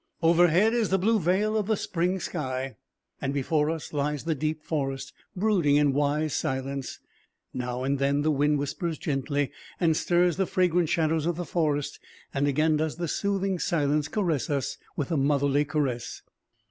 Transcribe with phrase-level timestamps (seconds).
[0.23, 2.75] Overhead is the blue veil of the spring sky,
[3.21, 6.97] and before us lies the deep forest, brooding in wise silence.
[7.53, 11.99] Now and then the wind whispers gently and stirs the fragrant shadows of the forest,
[12.33, 16.23] and again does the soothing silence caress us with a motherly caress.